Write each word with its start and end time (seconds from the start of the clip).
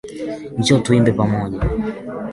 Njoo 0.59 0.79
tuimbe 0.83 1.11
pamoja 1.19 1.59